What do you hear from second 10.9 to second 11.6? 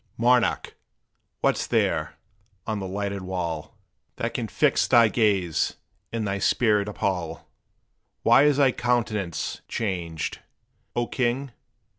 O king?